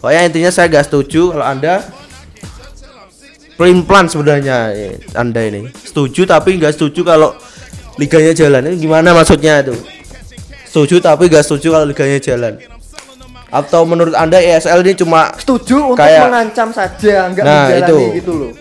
[0.00, 1.84] Pokoknya intinya saya gak setuju kalau anda
[3.84, 5.68] plan sebenarnya eh, anda ini.
[5.84, 7.36] Setuju tapi nggak setuju kalau
[8.00, 8.72] liganya jalan.
[8.72, 9.76] Ini gimana maksudnya itu?
[10.64, 12.56] Setuju tapi gak setuju kalau liganya jalan?
[13.52, 17.98] Atau menurut anda ESL ini cuma Setuju untuk Kayak- mengancam saja, nggak Nah, menjalani itu.
[18.22, 18.52] gitu loh.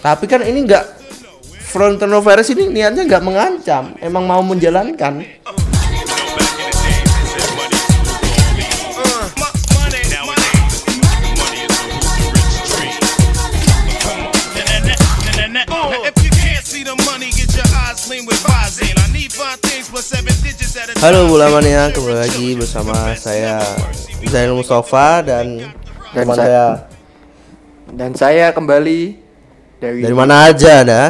[0.00, 0.84] tapi kan ini nggak
[2.24, 3.92] Perez ini niatnya nggak mengancam.
[4.00, 5.22] Emang mau menjalankan
[21.00, 23.60] Halo Bola Mania, kembali lagi bersama saya
[24.22, 25.56] Zainul Mustafa dan,
[26.12, 26.78] Dan teman saya-
[27.90, 29.00] Dan saya kembali
[29.78, 31.02] dari, dari mana aja Anda?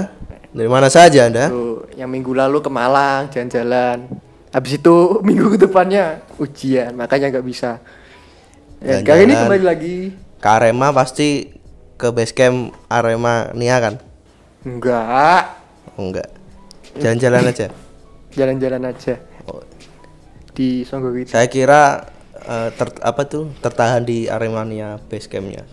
[0.50, 1.50] Dari mana saja Anda?
[1.50, 4.08] Tuh, yang minggu lalu ke Malang jalan-jalan.
[4.50, 4.94] Habis itu
[5.26, 7.78] minggu depannya ujian, makanya nggak bisa.
[8.80, 9.96] Ya, kali ini kembali lagi.
[10.40, 11.52] Ke Arema pasti
[11.94, 13.94] ke base camp Arema Nia kan?
[14.62, 15.44] Enggak,
[15.96, 16.28] Oh enggak.
[16.96, 17.68] Jalan-jalan aja.
[18.30, 19.18] jalan-jalan aja
[19.50, 19.58] Oh,
[20.52, 21.30] di Songgorito.
[21.30, 22.06] saya kira
[22.40, 25.64] eh, ter- apa tuh tertahan di Aremania base campnya.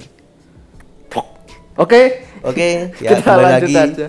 [1.77, 3.73] Oke, Oke, ya kita kembali lagi.
[3.75, 4.07] aja.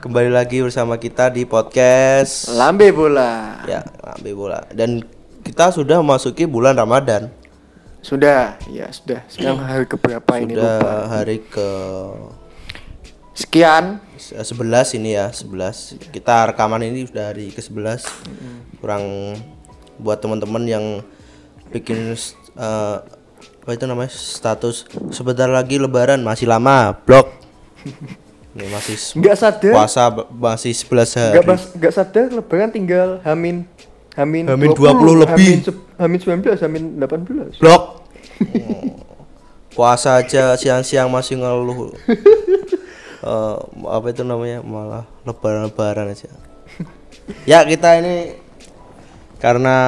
[0.00, 3.60] Kembali lagi bersama kita di podcast Lambe bola.
[3.64, 5.00] ya Lambe Bola dan
[5.40, 7.28] kita sudah memasuki bulan Ramadan.
[8.00, 9.24] Sudah, ya sudah.
[9.28, 10.92] Sekarang hari keberapa ini Sudah lupa.
[11.10, 11.68] hari ke
[13.32, 14.00] Sekian.
[14.14, 15.96] se- 11 ini ya, 11.
[16.08, 18.04] Kita rekaman ini sudah hari ke-11.
[18.78, 19.04] Kurang
[20.00, 20.84] buat teman-teman yang
[21.70, 22.14] bikin
[22.58, 22.96] eh,
[23.64, 24.12] apa itu namanya?
[24.12, 27.32] status sebentar lagi lebaran masih lama, blok.
[28.54, 29.72] Ini masih Nggak sadar.
[29.74, 31.34] puasa masih 11 hari.
[31.42, 33.66] Nggak nggak sadar lebaran tinggal Hamin
[34.14, 35.66] Hamin, Hamin 20 lebih.
[35.98, 37.58] Hamin, Hamin 19, Hamin 18.
[37.58, 37.82] Blok.
[38.54, 38.82] Oh.
[39.74, 41.90] Puasa aja siang-siang masih ngeluh.
[43.24, 43.56] Eh,
[43.88, 44.60] apa itu namanya?
[44.60, 46.28] Malah lebaran-lebaran aja.
[47.48, 48.36] ya, kita ini
[49.44, 49.78] karena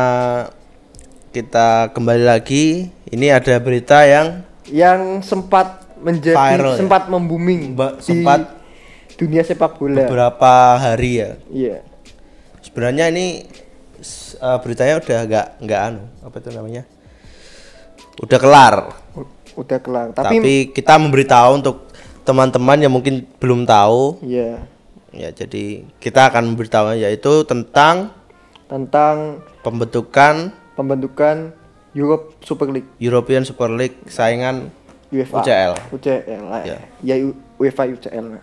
[1.32, 6.78] kita kembali lagi, ini ada berita yang Yang sempat menjadi Viral, ya?
[6.84, 8.52] sempat membuming Ba- di sempat
[9.16, 10.04] dunia sepak bola.
[10.04, 11.30] beberapa hari ya.
[11.48, 11.76] Iya.
[12.60, 13.48] Sebenarnya ini
[14.36, 16.82] eh, beritanya udah nggak nggak anu, apa itu namanya?
[18.20, 18.74] Udah kelar.
[19.56, 20.06] Udah kelar.
[20.12, 21.86] Tapi, Tapi, kita memberitahu untuk
[22.26, 24.66] teman-teman yang mungkin belum tahu iya
[25.14, 28.10] ya jadi kita akan memberitahu yaitu tentang
[28.66, 31.54] tentang pembentukan pembentukan
[31.94, 34.68] Europe Super League European Super League saingan
[35.08, 35.72] UEFA UCL.
[35.94, 36.78] UCL Ya.
[37.00, 38.42] ya U- UEFA UCL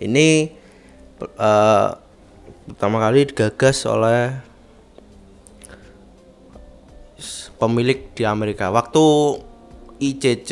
[0.00, 0.54] ini
[1.20, 1.88] eh,
[2.70, 4.38] pertama kali digagas oleh
[7.60, 9.04] pemilik di Amerika waktu
[10.00, 10.50] ICC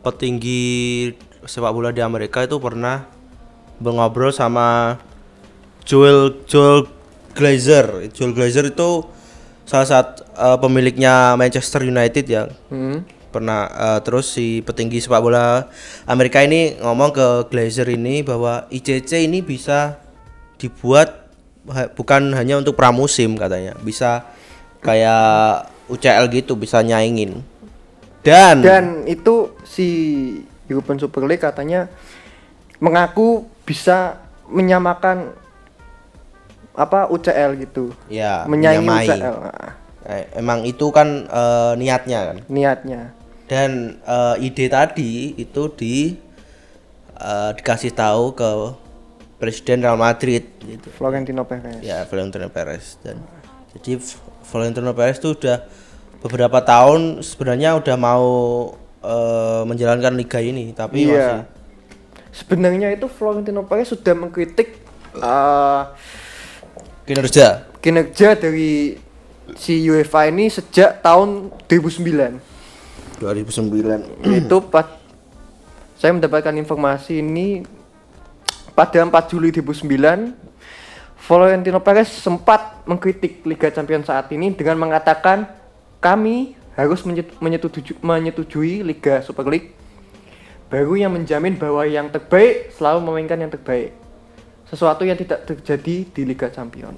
[0.00, 0.64] petinggi
[1.44, 3.04] sepak bola di Amerika itu pernah
[3.82, 4.96] ngobrol sama
[5.84, 6.86] Joel Joel
[7.32, 8.12] Glazer.
[8.12, 9.04] Joel Glazer itu
[9.64, 12.48] salah satu eh, pemiliknya Manchester United ya.
[12.68, 13.04] Hmm.
[13.32, 15.64] pernah eh, terus si petinggi sepak bola
[16.04, 19.96] Amerika ini ngomong ke Glazer ini bahwa ICC ini bisa
[20.60, 21.32] dibuat
[21.72, 23.72] ha- bukan hanya untuk pramusim katanya.
[23.80, 24.28] Bisa
[24.84, 27.40] kayak UCL gitu bisa nyaingin.
[28.20, 29.88] Dan, dan itu si
[30.68, 31.88] European Super League katanya
[32.78, 35.32] mengaku bisa menyamakan
[36.72, 37.92] apa UCL gitu.
[38.08, 39.06] Ya menyaingi menyamai.
[39.08, 39.72] UCL Nah,
[40.02, 42.36] Eh, emang itu kan eh, niatnya kan?
[42.50, 43.14] Niatnya.
[43.46, 46.18] Dan eh, ide tadi itu di
[47.22, 48.50] eh, dikasih tahu ke
[49.38, 50.90] Presiden Real Madrid gitu.
[50.90, 51.82] Florentino Perez.
[51.86, 52.98] Ya Valentino Perez.
[52.98, 53.22] Dan
[53.78, 54.02] jadi
[54.50, 55.70] Valentino Perez itu udah
[56.22, 58.26] beberapa tahun sebenarnya udah mau
[59.02, 61.30] eh, menjalankan liga ini tapi masih iya
[62.30, 64.78] sebenarnya itu Florentino Perez sudah mengkritik
[65.18, 65.82] eh,
[67.06, 67.66] kinerja.
[67.82, 68.96] Kinerja dari
[69.58, 72.38] si UEFA ini sejak tahun 2009
[73.18, 74.86] 2009 itu pas
[75.98, 77.62] saya mendapatkan informasi ini
[78.74, 80.34] pada 4 Juli 2009
[81.22, 85.46] Florentino Perez sempat mengkritik Liga Champions saat ini dengan mengatakan
[86.02, 89.70] kami harus menyet- menyetujui, menyetujui Liga Super League
[90.66, 93.94] baru yang menjamin bahwa yang terbaik selalu memainkan yang terbaik
[94.72, 96.96] sesuatu yang tidak terjadi di Liga Champions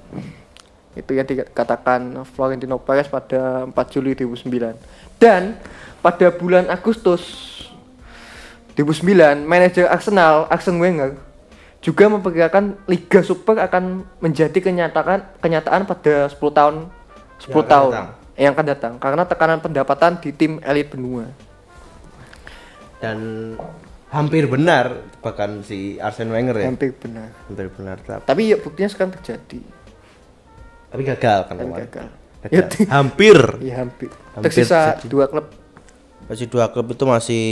[0.94, 4.78] itu yang dikatakan Florentino Perez pada 4 Juli 2009
[5.18, 5.58] dan
[5.98, 7.50] pada bulan Agustus
[8.78, 11.18] 2009 manajer Arsenal Arsene Wenger
[11.82, 16.74] juga memperkirakan Liga Super akan menjadi kenyataan kenyataan pada 10 tahun
[17.42, 18.08] 10 Yang akan tahun datang.
[18.38, 21.26] yang akan datang karena tekanan pendapatan di tim elit benua.
[23.02, 23.18] Dan
[24.14, 26.66] hampir benar bahkan si Arsene Wenger ya.
[26.70, 27.34] Hampir benar.
[27.50, 27.96] Hampir benar.
[27.98, 29.60] Tapi, Tapi ya buktinya sekarang terjadi.
[30.88, 32.06] tapi gagal kan Tapi gagal.
[32.46, 32.54] Gagal.
[32.54, 32.64] Ya,
[32.94, 33.38] hampir.
[33.58, 34.10] Iya hampir.
[34.32, 35.10] Hampir Tersisa terjadi.
[35.10, 35.46] dua klub.
[36.24, 37.44] Masih dua klub itu masih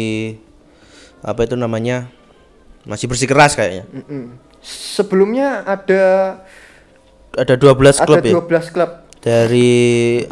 [1.20, 2.06] apa itu namanya?
[2.86, 3.82] Masih bersikeras kayaknya.
[3.90, 4.38] Mm-mm.
[4.62, 6.02] Sebelumnya ada
[7.32, 8.32] Ada 12 ada klub ya.
[8.38, 8.90] 12 klub.
[9.18, 10.22] Dari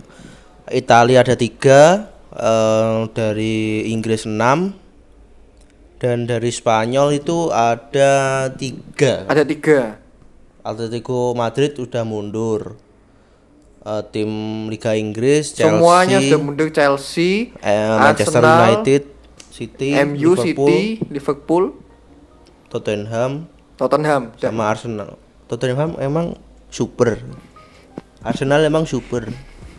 [0.70, 4.70] Italia ada tiga, eh, dari Inggris 6
[6.00, 9.28] dan dari Spanyol itu ada tiga.
[9.28, 10.00] Ada tiga.
[10.64, 12.80] Atletico Madrid udah mundur.
[13.80, 14.28] Eh, tim
[14.68, 19.02] Liga Inggris, Chelsea, Semuanya sudah mundur Chelsea, eh, Manchester Arsenal, United,
[19.48, 21.64] City, MU, Liverpool, City, Liverpool,
[22.68, 23.48] Tottenham,
[23.80, 24.36] Tottenham.
[24.36, 25.10] Dan sama Arsenal.
[25.48, 26.36] Tottenham emang
[26.68, 27.24] super.
[28.20, 29.32] Arsenal emang super.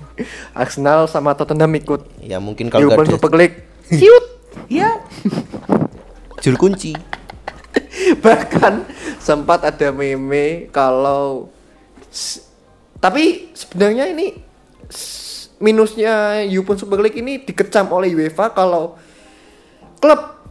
[0.57, 3.57] Arsenal sama Tottenham ikut Ya mungkin kalau ada Super League.
[3.89, 4.25] Ciut.
[4.68, 5.00] ya
[6.42, 6.92] jul kunci.
[8.26, 8.74] Bahkan
[9.18, 11.54] sempat ada meme kalau
[12.98, 14.36] tapi sebenarnya ini
[15.58, 18.98] minusnya European Super League ini dikecam oleh UEFA kalau
[20.02, 20.42] klub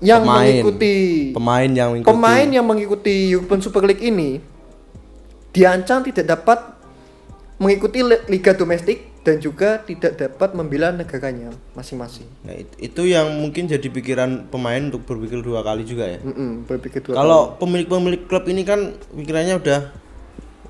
[0.00, 0.40] yang Pemain.
[0.40, 0.94] mengikuti
[1.32, 2.08] Pemain yang mengikuti.
[2.08, 4.40] pemain yang mengikuti European Super League ini
[5.50, 6.58] diancam tidak dapat
[7.58, 12.24] mengikuti li- liga domestik dan juga tidak dapat membela negaranya masing-masing.
[12.40, 16.16] Nah, it- itu yang mungkin jadi pikiran pemain untuk berpikir dua kali juga ya.
[16.24, 19.80] Mm-mm, berpikir dua Kalau pemilik-pemilik klub ini kan pikirannya udah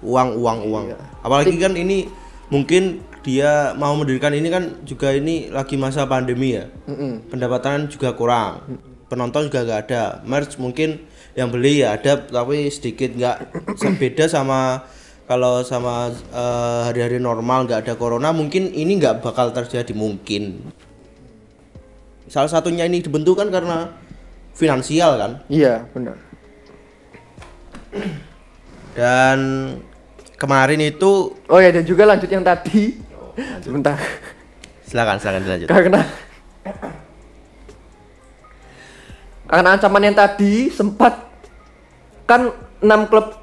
[0.02, 0.84] uang uang uang.
[0.90, 0.98] Iya.
[1.22, 2.10] Apalagi kan ini
[2.50, 6.66] mungkin dia mau mendirikan ini kan juga ini lagi masa pandemi ya.
[6.90, 7.30] Mm-mm.
[7.30, 8.66] Pendapatan juga kurang.
[9.06, 10.02] Penonton juga gak ada.
[10.26, 11.06] Merch mungkin
[11.38, 13.36] yang beli ya ada tapi sedikit nggak
[14.02, 14.82] beda sama
[15.28, 20.72] kalau sama eh, hari-hari normal nggak ada corona mungkin ini nggak bakal terjadi mungkin.
[22.32, 23.92] Salah satunya ini dibentuk kan karena
[24.56, 25.32] finansial kan.
[25.52, 26.16] Iya, benar.
[28.96, 29.38] Dan
[30.40, 32.96] kemarin itu Oh ya dan juga lanjut yang tadi.
[33.60, 34.00] Sebentar.
[34.88, 35.68] silakan silakan dilanjut.
[35.68, 36.00] Karena
[39.48, 41.28] karena ancaman yang tadi sempat
[42.28, 43.37] kan enam klub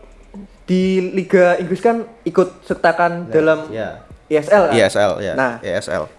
[0.65, 4.01] di Liga Inggris kan ikut sertakan dalam Ya.
[4.25, 4.73] ESL kan?
[4.73, 5.33] ISL ya.
[5.37, 6.09] Nah, ESL.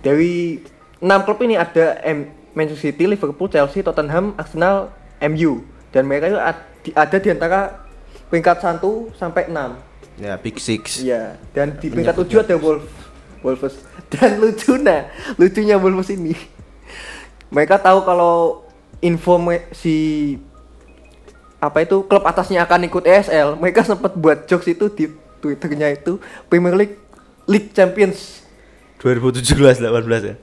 [0.00, 0.58] dari
[0.98, 6.38] enam klub ini ada M Manchester City, Liverpool, Chelsea, Tottenham, Arsenal, MU dan mereka itu
[6.92, 7.60] ada di antara
[8.28, 8.80] peringkat 1
[9.14, 9.76] sampai 6.
[10.16, 11.00] Ya, Big Six.
[11.00, 12.84] Iya, dan di peringkat 7 ada Wolf
[13.40, 13.76] Wolves.
[14.12, 16.36] Dan lucunya, lucunya Wolves ini.
[17.48, 18.60] Mereka tahu kalau
[19.00, 19.98] informasi
[21.62, 25.06] apa itu klub atasnya akan ikut ESL, mereka sempat buat jokes itu di
[25.38, 26.18] Twitternya itu
[26.50, 26.98] Premier League
[27.46, 28.42] League Champions
[28.98, 29.86] 2017 18
[30.26, 30.34] ya.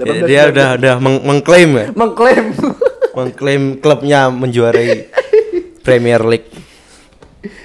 [0.00, 1.86] 18, dia udah udah meng- mengklaim ya.
[1.92, 2.56] mengklaim
[3.18, 5.12] mengklaim klubnya menjuarai
[5.84, 6.48] Premier League.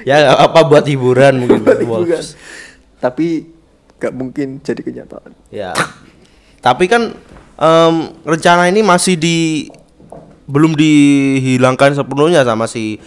[0.04, 2.24] Ya nggak apa buat hiburan mungkin Buat hiburan.
[2.98, 3.46] tapi
[3.98, 5.32] gak mungkin jadi kenyataan.
[5.54, 5.72] Ya.
[6.60, 7.14] Tapi kan
[7.56, 7.96] em,
[8.26, 9.70] rencana ini masih di
[10.48, 12.98] belum dihilangkan sepenuhnya sama si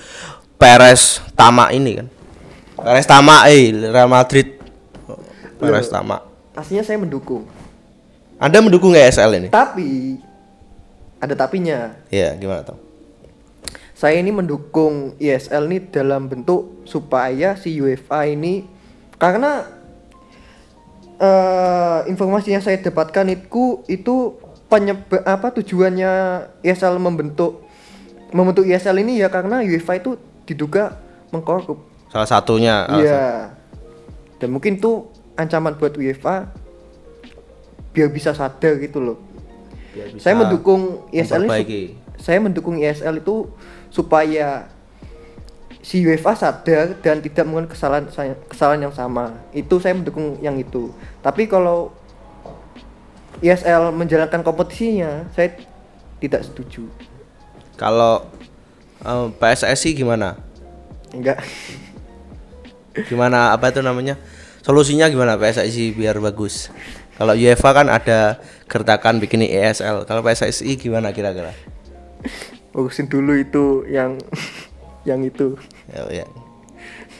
[0.60, 2.06] Perez Tama ini kan.
[2.76, 4.60] Perez Tama eh Real Madrid.
[5.56, 6.20] Perez Tama.
[6.52, 7.48] Aslinya saya mendukung,
[8.36, 9.48] Anda mendukung ESL ini?
[9.48, 10.20] tapi
[11.20, 11.96] ada tapinya.
[12.08, 12.80] Ya, gimana tuh?
[13.96, 18.64] Saya ini mendukung ISL ini dalam bentuk supaya si UEFA ini
[19.20, 19.68] karena
[21.20, 26.12] eh informasi yang saya dapatkan itu itu penyebab apa tujuannya
[26.62, 27.66] ISL membentuk
[28.30, 30.14] membentuk ISL ini ya karena UEFA itu
[30.46, 30.96] diduga
[31.34, 31.82] mengkorup.
[32.10, 32.86] Salah satunya.
[32.90, 33.24] Iya.
[34.38, 36.48] Dan mungkin itu ancaman buat UEFA
[37.90, 39.18] biar bisa sadar gitu loh.
[39.90, 43.48] Biar bisa Saya mendukung ISL ini saya mendukung ISL itu
[43.88, 44.68] supaya
[45.80, 48.04] si UEFA sadar dan tidak melakukan kesalahan
[48.46, 49.40] kesalahan yang sama.
[49.50, 50.92] Itu saya mendukung yang itu.
[51.24, 51.96] Tapi kalau
[53.40, 55.56] ISL menjalankan kompetisinya, saya
[56.20, 56.88] tidak setuju.
[57.80, 58.28] Kalau
[59.00, 60.36] em, PSSI gimana?
[61.10, 61.40] Enggak.
[63.08, 64.18] Gimana apa itu namanya?
[64.60, 66.68] Solusinya gimana PSSI biar bagus?
[67.16, 70.04] Kalau UEFA kan ada gertakan bikin ESL.
[70.04, 71.56] Kalau PSSI gimana kira-kira?
[72.76, 74.20] Urusin dulu itu yang
[75.08, 75.56] yang itu.
[75.88, 76.26] Ya, ya.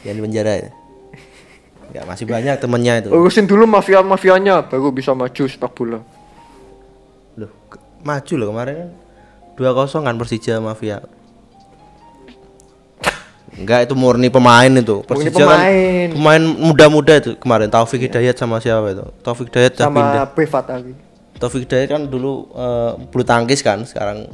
[0.05, 0.69] Yang di penjara ya.
[1.91, 3.09] Ya masih banyak temennya itu.
[3.11, 5.99] Urusin dulu mafia-mafianya baru bisa maju sepak bola.
[7.35, 7.51] Loh,
[8.03, 8.91] maju loh kemarin kan.
[9.59, 11.03] 2-0 kan Persija Mafia.
[13.51, 15.03] Enggak itu murni pemain itu.
[15.03, 16.07] Murni Persija kan pemain.
[16.15, 19.05] pemain muda-muda itu kemarin Taufik Hidayat sama siapa itu?
[19.19, 20.23] Taufik Hidayat udah pindah.
[20.23, 20.93] sama Privat lagi.
[21.35, 24.31] Taufik Hidayat kan dulu eh, bulu tangkis kan, sekarang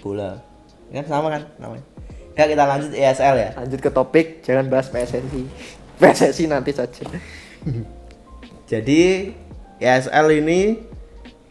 [0.00, 0.40] bola.
[0.88, 1.84] Kan sama kan namanya.
[2.32, 3.50] Ya kita lanjut ESL ya.
[3.60, 5.76] Lanjut ke topik, jangan bahas PSSI.
[5.98, 7.04] PSSI nanti saja.
[8.70, 9.32] Jadi
[9.82, 10.78] ESL ini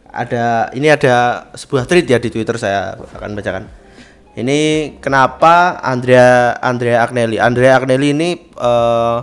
[0.08, 3.64] ada ini ada sebuah tweet ya di Twitter saya akan bacakan.
[4.38, 4.58] Ini
[5.02, 7.36] kenapa Andrea Andrea Agnelli.
[7.42, 9.18] Andrea Agnelli ini eh,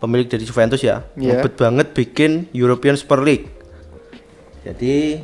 [0.00, 1.04] pemilik dari Juventus ya.
[1.14, 1.40] Iya.
[1.40, 3.48] Ngebet banget bikin European Super League.
[4.64, 5.20] Jadi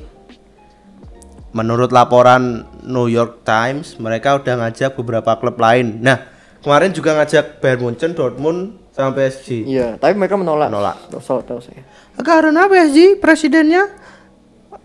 [1.50, 5.98] menurut laporan New York Times, mereka udah ngajak beberapa klub lain.
[5.98, 6.20] Nah,
[6.62, 9.64] kemarin juga ngajak Bayern Munchen, Dortmund sama PSG.
[9.64, 10.68] Iya, tapi mereka menolak.
[10.68, 10.96] Menolak.
[11.08, 11.82] Tahu tahu saya.
[12.20, 13.86] Karena PSG presidennya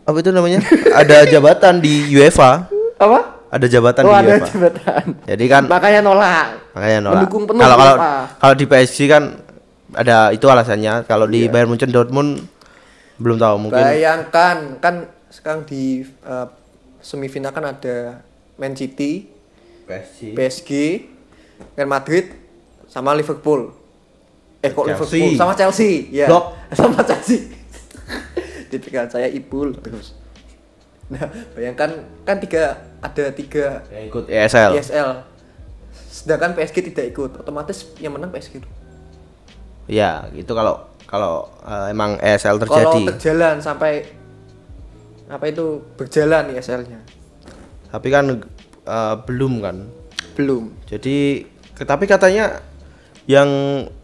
[0.01, 0.61] apa itu namanya?
[1.01, 3.19] ada jabatan di UEFA, Apa?
[3.49, 4.47] ada jabatan Oh, di ada UEFA.
[4.47, 5.03] jabatan.
[5.25, 6.45] Jadi kan Makanya nolak.
[6.71, 7.15] makanya nolak.
[7.21, 7.95] Mendukung penuh Kalau kalau
[8.37, 9.23] kalau di PSG kan
[9.93, 11.03] ada itu alasannya.
[11.03, 12.45] Kalau di Bayern Munchen Dortmund
[13.15, 14.95] belum tahu mungkin Bayangkan kan
[15.27, 16.47] sekarang di eh,
[16.99, 18.21] semifinal kan ada
[18.55, 19.27] Man City,
[19.83, 20.31] PSG.
[20.31, 20.69] PSG,
[21.73, 22.31] Real Madrid,
[22.85, 23.73] sama Liverpool.
[24.65, 25.21] Eh kok Chelsea.
[25.21, 26.25] Liverpool sama Chelsea, ya.
[26.25, 26.45] Blok.
[26.79, 27.37] Sama Chelsea.
[28.73, 30.17] di pikiran saya Ipul terus.
[31.05, 34.71] Nah, bayangkan kan tiga ada tiga yang ikut ESL.
[34.81, 35.09] ESL.
[36.09, 38.65] Sedangkan PSG tidak ikut, otomatis yang menang PSG.
[38.65, 38.73] dong.
[39.85, 43.01] Ya, itu kalau kalau eh, emang ESL Kalau terjadi.
[43.13, 44.09] terjalan sampai
[45.29, 46.99] apa itu berjalan ESL-nya.
[47.93, 48.25] Tapi kan
[48.89, 49.85] eh, belum kan.
[50.33, 50.73] Belum.
[50.89, 51.45] Jadi
[51.77, 52.65] tapi katanya
[53.25, 53.49] yang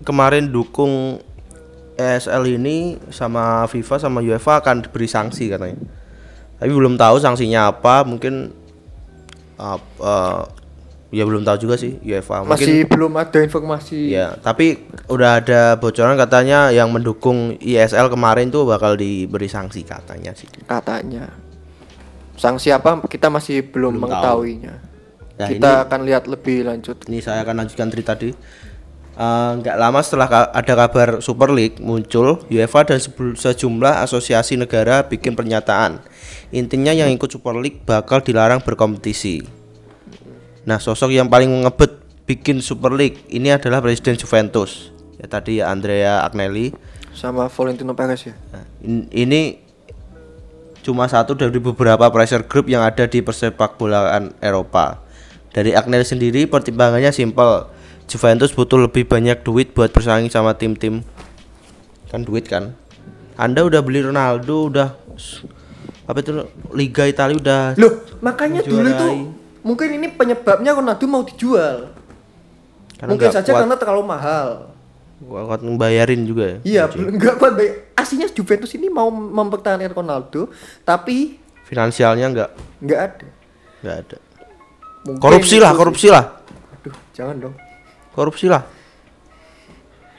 [0.02, 1.22] kemarin dukung
[1.94, 5.78] ESL ini sama FIFA sama UEFA akan diberi sanksi katanya.
[6.58, 8.54] Tapi belum tahu sanksinya apa, mungkin
[9.58, 10.42] uh, uh,
[11.10, 12.42] ya belum tahu juga sih UEFA.
[12.46, 14.14] Mungkin Masih belum ada informasi.
[14.14, 20.34] ya, tapi udah ada bocoran katanya yang mendukung ISL kemarin tuh bakal diberi sanksi katanya
[20.34, 20.50] sih.
[20.66, 21.30] katanya
[22.38, 24.10] sanksi apa kita masih belum, Belum tahu.
[24.10, 24.76] mengetahuinya
[25.38, 28.30] Nah, kita akan lihat lebih lanjut Ini saya akan lanjutkan tweet tadi.
[29.12, 32.98] Eh, Nggak lama setelah ka- ada kabar Super League muncul, UEFA dan
[33.36, 36.00] sejumlah asosiasi negara bikin pernyataan.
[36.50, 39.44] Intinya yang ikut Super League bakal dilarang berkompetisi.
[40.62, 41.92] Nah, sosok yang paling ngebet
[42.24, 44.90] bikin Super League ini adalah Presiden Juventus.
[45.16, 46.72] Ya tadi ya Andrea Agnelli.
[47.12, 49.60] sama Valentino Perez ya Nah, in- ini
[50.82, 55.04] cuma satu dari beberapa pressure group yang ada di persepak bolaan Eropa.
[55.52, 57.68] Dari Agnelli sendiri pertimbangannya simpel.
[58.12, 61.00] Juventus butuh lebih banyak duit buat bersaing sama tim-tim.
[62.12, 62.76] Kan duit kan.
[63.40, 64.90] Anda udah beli Ronaldo, udah
[66.06, 66.32] apa itu
[66.76, 69.14] Liga Italia udah loh makanya dulu tuh
[69.64, 71.94] mungkin ini penyebabnya Ronaldo mau dijual
[73.00, 73.62] Karena mungkin saja kuat.
[73.64, 74.76] karena terlalu mahal
[75.22, 76.58] kuat ngebayarin juga ya.
[76.66, 80.52] iya nggak kuat bayar aslinya Juventus ini mau mempertahankan Ronaldo
[80.84, 82.50] tapi Finansialnya nggak
[82.84, 83.28] nggak ada
[83.82, 84.18] nggak ada.
[85.08, 86.26] Mungkin Korupsi itu lah, korupsi lah.
[86.76, 87.56] aduh jangan dong
[88.16, 88.64] korupsi lah.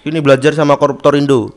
[0.02, 1.50] Ini belajar sama koruptor Indo.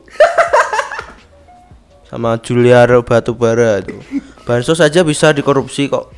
[2.06, 3.98] Sama Juliar Batubara itu.
[4.46, 6.14] Bansos saja bisa dikorupsi kok.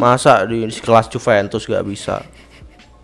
[0.00, 2.24] Masa di kelas Juventus gak bisa?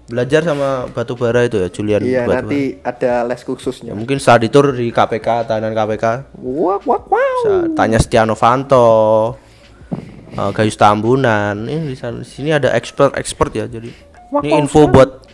[0.08, 2.46] Belajar sama Batubara itu ya Julian iya Batubara.
[2.46, 7.18] nanti ada les ya, khususnya mungkin saat itu di KPK tahanan KPK wah wah wow.
[7.42, 9.34] Bisa tanya Stiano Fanto
[10.30, 11.66] eh, Gayus Tambunan.
[11.66, 13.90] Ini di sini ada expert expert ya jadi
[14.46, 15.25] ini info buat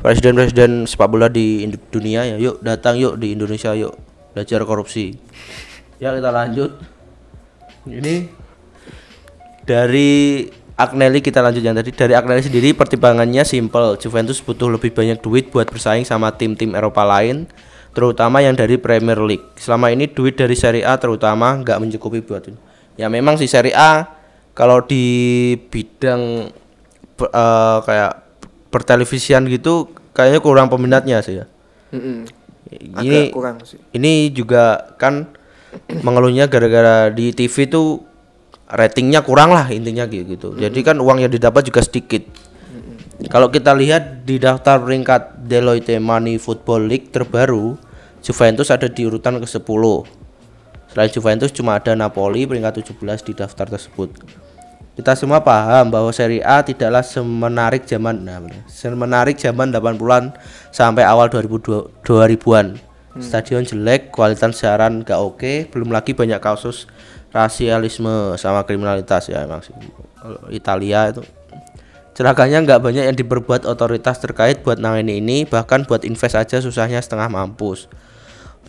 [0.00, 3.96] presiden-presiden sepak bola di dunia ya yuk datang yuk di Indonesia yuk
[4.32, 5.18] belajar korupsi.
[6.00, 6.80] Ya kita lanjut.
[7.84, 8.28] Ini
[9.66, 10.48] dari
[10.80, 11.92] Agnelli kita lanjut yang tadi.
[11.92, 14.00] Dari Agnelli sendiri pertimbangannya simple.
[14.00, 17.44] Juventus butuh lebih banyak duit buat bersaing sama tim-tim Eropa lain
[17.90, 19.44] terutama yang dari Premier League.
[19.58, 22.56] Selama ini duit dari Serie A terutama nggak mencukupi buat ini.
[22.96, 24.08] Ya memang si Serie A
[24.56, 26.48] kalau di bidang
[27.20, 28.29] eh, kayak
[28.70, 31.46] pertelevisian gitu kayaknya kurang peminatnya sih ya
[31.90, 32.26] Mm-mm.
[32.70, 35.26] ini agak kurang sih ini juga kan
[36.02, 38.10] mengeluhnya gara-gara di TV tuh
[38.70, 40.48] ratingnya kurang lah intinya gitu gitu.
[40.54, 42.22] Jadi kan uang yang didapat juga sedikit.
[43.28, 47.76] Kalau kita lihat di daftar peringkat Deloitte Money Football League terbaru,
[48.24, 49.84] Juventus ada di urutan ke-10.
[50.90, 54.08] Selain Juventus cuma ada Napoli peringkat 17 di daftar tersebut.
[54.98, 60.34] Kita semua paham bahwa Serie A tidaklah semenarik zaman nah, semenarik zaman 80-an
[60.74, 62.76] sampai awal 2000 2000-an.
[63.18, 66.86] Stadion jelek, kualitas siaran gak oke, belum lagi banyak kasus
[67.34, 69.74] rasialisme sama kriminalitas ya emang sih.
[70.50, 71.22] Italia itu
[72.20, 77.00] Celakanya nggak banyak yang diperbuat otoritas terkait buat nangani ini, bahkan buat invest aja susahnya
[77.00, 77.88] setengah mampus.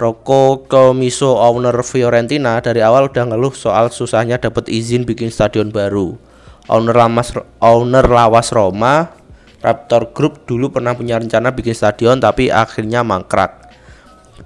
[0.01, 6.17] Rocco Comiso owner Fiorentina dari awal udah ngeluh soal susahnya dapat izin bikin stadion baru.
[6.73, 7.29] Owner Lamas
[7.61, 9.13] owner Lawas Roma,
[9.61, 13.69] Raptor Group dulu pernah punya rencana bikin stadion tapi akhirnya mangkrak.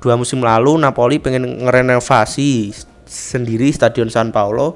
[0.03, 2.75] Dua musim lalu Napoli pengen ngerenovasi
[3.07, 4.75] sendiri stadion San Paulo,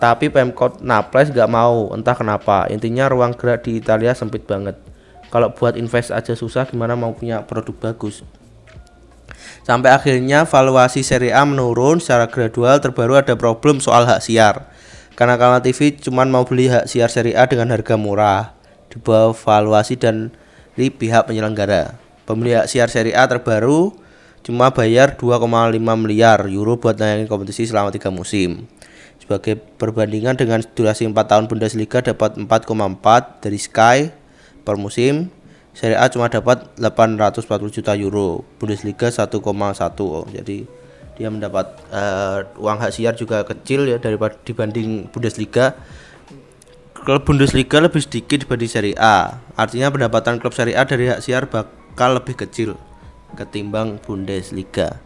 [0.00, 2.64] tapi Pemkot Naples gak mau, entah kenapa.
[2.72, 4.80] Intinya ruang gerak di Italia sempit banget.
[5.28, 8.24] Kalau buat invest aja susah, gimana mau punya produk bagus?
[9.64, 14.68] Sampai akhirnya valuasi Serie A menurun secara gradual terbaru ada problem soal hak siar.
[15.16, 18.52] Karena Kanal TV cuman mau beli hak siar Serie A dengan harga murah
[18.92, 20.36] di bawah valuasi dan
[20.76, 21.96] di pihak penyelenggara.
[22.28, 23.96] Pembeli hak siar Serie A terbaru
[24.44, 25.40] cuma bayar 2,5
[25.96, 28.68] miliar euro buat nayangin kompetisi selama 3 musim.
[29.16, 33.98] Sebagai perbandingan dengan durasi 4 tahun Bundesliga dapat 4,4 dari Sky
[34.60, 35.32] per musim.
[35.74, 39.26] Serie A cuma dapat 840 juta euro, Bundesliga 1,1.
[40.06, 40.70] Oh, jadi
[41.18, 45.74] dia mendapat eh, uang hak siar juga kecil ya daripada dibanding Bundesliga.
[46.94, 49.42] Klub Bundesliga lebih sedikit dibanding Serie A.
[49.58, 52.78] Artinya pendapatan klub Serie A dari hak siar bakal lebih kecil
[53.34, 55.02] ketimbang Bundesliga.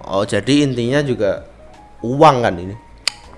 [0.00, 1.44] Oh, jadi intinya juga
[2.00, 2.72] uang kan ini.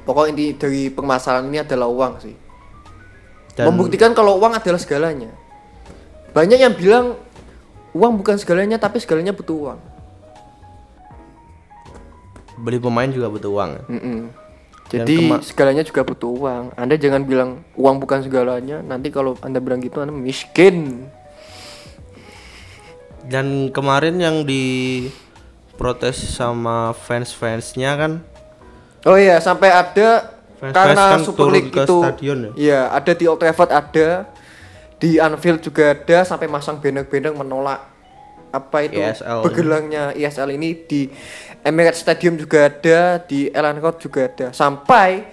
[0.07, 2.35] Pokok inti dari permasalahan ini adalah uang sih.
[3.59, 5.42] Dan Membuktikan kalau uang adalah segalanya.
[6.33, 7.07] Banyak yang bilang
[7.93, 9.81] uang bukan segalanya tapi segalanya butuh uang.
[12.63, 13.73] beli pemain juga butuh uang.
[13.91, 14.19] Mm-mm.
[14.87, 16.65] Dan Jadi segalanya juga butuh uang.
[16.79, 18.85] Anda jangan bilang uang bukan segalanya.
[18.87, 21.09] Nanti kalau Anda bilang gitu Anda miskin.
[23.27, 25.09] Dan kemarin yang di
[25.75, 28.13] protes sama fans-fansnya kan
[29.03, 30.31] Oh iya, sampai ada
[30.63, 32.51] Fans-fans karena kan Super League ke itu stadion ya?
[32.55, 34.31] Iya, ada di Old Trafford ada,
[35.03, 37.91] di Anfield juga ada sampai masang banner-banner menolak
[38.55, 39.43] apa itu ESL ini.
[39.43, 41.01] bergelangnya ESL ini di
[41.67, 44.55] Emirates Stadium juga ada, di Ellen Road juga ada.
[44.55, 45.27] Sampai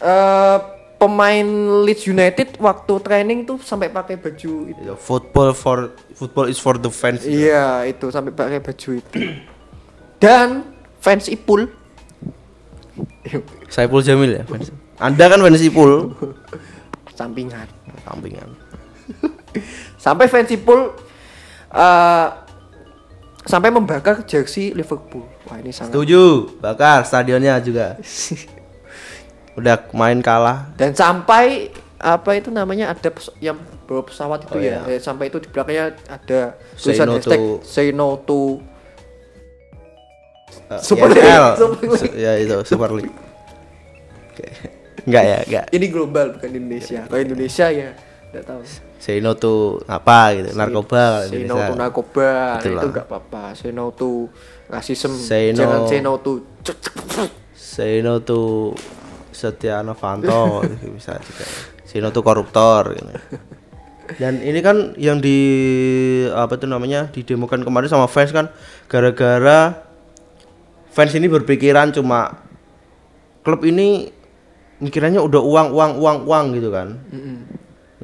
[0.00, 0.58] eh,
[0.96, 1.48] pemain
[1.84, 4.80] Leeds United waktu training tuh sampai pakai baju itu.
[4.80, 7.20] itu, football for football is for the fans.
[7.28, 9.20] Iya, itu sampai pakai baju itu.
[10.16, 10.64] Dan
[11.04, 11.68] fans Ipul
[13.68, 14.72] Saiful Jamil ya fans.
[14.96, 15.92] Anda kan fans Ipul.
[17.14, 17.66] sampingan.
[18.02, 18.48] Sampingan.
[20.04, 20.90] Sampai fans Ipul
[21.70, 22.28] eh
[23.44, 25.28] sampai membakar jersey Liverpool.
[25.44, 26.22] Wah, ini sangat Setuju,
[26.58, 28.00] bakar stadionnya juga.
[29.58, 30.72] Udah main kalah.
[30.74, 34.80] Dan sampai apa itu namanya ada yang bawa pesawat itu Oh, ya.
[34.84, 34.96] iya.
[34.96, 38.40] Eh, sampai itu di belakangnya ada Say tulisan no hashtag to- say no to
[40.64, 41.12] Uh, Super.
[41.12, 41.28] League,
[41.60, 42.14] Super League.
[42.16, 43.12] Ya itu Super League.
[45.04, 45.64] Enggak ya, enggak.
[45.70, 47.00] ini global bukan Indonesia.
[47.04, 47.88] Kalau Indonesia ya
[48.28, 48.60] enggak tahu.
[48.96, 49.52] Say no to
[49.84, 51.68] apa gitu, narkoba kalau Say no Indonesia.
[51.68, 53.44] to narkoba, Betul itu enggak apa-apa.
[53.52, 54.10] Say no to
[54.66, 55.12] rasisme.
[55.14, 56.32] Say no- Jangan say no to
[57.54, 58.72] Say no to
[59.30, 60.40] Setia Novanto
[60.70, 61.44] gitu bisa juga.
[61.84, 63.12] Say no to koruptor gitu.
[64.14, 65.36] Dan ini kan yang di
[66.28, 68.46] apa itu namanya didemokan kemarin sama fans kan
[68.86, 69.84] gara-gara
[70.88, 72.40] fans ini berpikiran cuma
[73.40, 74.13] klub ini
[74.84, 77.00] mikirannya udah uang uang uang uang gitu kan.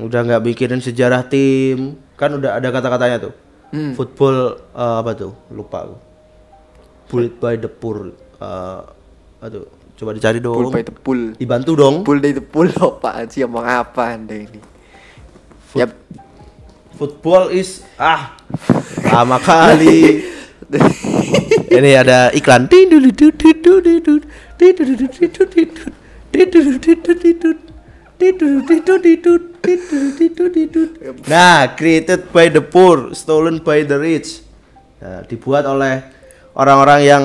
[0.01, 3.35] Udah nggak mikirin sejarah tim kan udah ada kata-katanya tuh.
[3.71, 3.93] Hmm.
[3.93, 5.33] Football eh, apa tuh?
[5.53, 5.97] Lupa aku.
[7.13, 8.17] Bullied by the poor.
[8.41, 8.81] eh,
[9.45, 9.69] aduh,
[10.01, 10.57] coba dicari dong.
[10.57, 11.23] Bull by the bull.
[11.37, 11.97] Dibantu dong.
[12.01, 14.61] Bull by the bull apaan sih omong apa Anda ini?
[15.77, 15.93] Yap.
[16.97, 18.33] Football is ah
[19.13, 20.25] lama kali.
[21.71, 22.67] Ini ada iklan.
[31.27, 34.45] Nah, created by the poor, stolen by the rich.
[35.01, 36.05] Nah, dibuat oleh
[36.55, 37.25] orang-orang yang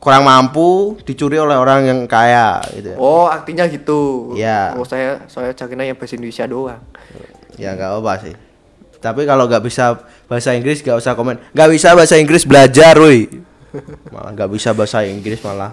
[0.00, 2.96] kurang mampu, dicuri oleh orang yang kaya gitu ya.
[2.96, 4.32] Oh, artinya gitu.
[4.36, 4.76] Iya.
[4.76, 6.80] Oh, saya saya carinya yang bahasa Indonesia doang.
[7.60, 8.34] Ya nggak apa sih.
[9.00, 9.96] Tapi kalau nggak bisa
[10.28, 11.40] bahasa Inggris nggak usah komen.
[11.52, 13.28] Nggak bisa bahasa Inggris belajar, woi.
[14.12, 15.72] Malah nggak bisa bahasa Inggris malah.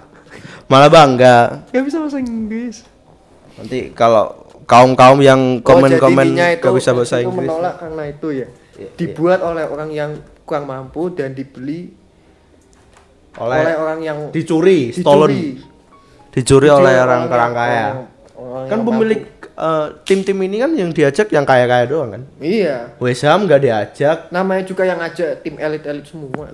[0.66, 1.38] Malah bangga.
[1.70, 2.84] Gak bisa bahasa Inggris.
[3.56, 7.48] Nanti kalau kaum-kaum yang komen-komen nggak bisa bahasa itu Inggris.
[7.48, 8.48] menolak karena itu ya.
[8.78, 10.12] Iya, Dibuat oleh orang yang
[10.44, 11.90] kurang mampu dan dibeli
[13.38, 15.02] oleh, Oleh, orang yang dicuri, dicuri.
[15.02, 15.32] stolen.
[16.30, 17.86] Dicuri oleh orang orang kaya.
[17.88, 19.22] orang- orang Kan pemilik
[19.58, 22.24] eh, tim-tim ini kan yang diajak yang kaya-kaya doang kan.
[22.38, 22.94] Iya.
[22.98, 24.18] West Ham nggak diajak.
[24.30, 26.54] Namanya juga yang ngajak tim elit-elit semua.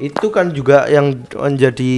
[0.00, 1.94] itu kan juga yang menjadi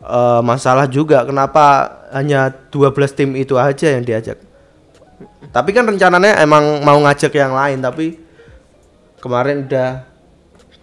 [0.00, 4.38] eh, masalah juga kenapa hanya 12 tim itu aja yang diajak
[5.52, 8.20] Tapi kan rencananya emang mau ngajak yang lain tapi
[9.20, 10.04] kemarin udah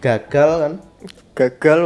[0.01, 0.73] gagal kan.
[1.33, 1.79] Gagal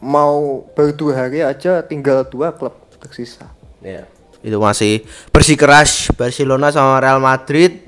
[0.00, 3.48] mau baru dua hari aja tinggal dua klub tersisa.
[3.84, 4.08] Ya.
[4.44, 7.84] Itu masih bersikeras Barcelona sama Real Madrid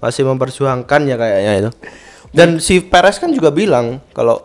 [0.00, 1.70] masih memperjuangkan ya kayaknya itu.
[2.32, 4.40] Dan si Perez kan juga bilang kalau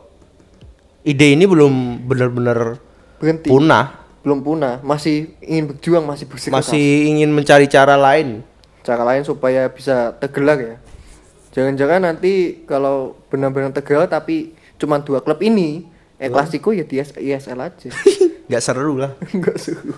[1.07, 2.75] ide ini belum benar-benar
[3.25, 3.49] Berhenti.
[3.49, 6.53] punah, Belum punah, masih ingin berjuang, masih bersikeras.
[6.61, 8.45] masih ingin mencari cara lain.
[8.81, 10.75] cara lain supaya bisa tergelar ya.
[11.51, 17.57] Jangan-jangan nanti kalau benar-benar tergelar tapi cuma dua klub ini, eh klasiko ya di ISL
[17.57, 17.89] aja.
[18.49, 19.17] Nggak seru lah.
[19.33, 19.89] Enggak seru.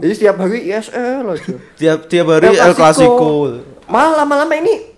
[0.00, 1.54] Jadi setiap hari ISL aja.
[1.76, 3.60] Tiap tiap hari El Clasico.
[3.84, 4.88] Malah lama-lama ini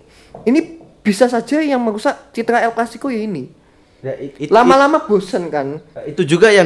[0.47, 0.59] ini
[1.01, 3.51] bisa saja yang merusak citra El Clasico ya ini.
[3.99, 4.15] Ya,
[4.47, 5.83] Lama-lama bosen kan.
[6.07, 6.65] Itu juga yang